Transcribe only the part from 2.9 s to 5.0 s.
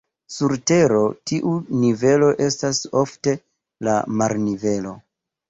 ofte la marnivelo.